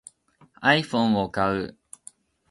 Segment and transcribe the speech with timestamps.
[0.63, 1.77] iPhone を買う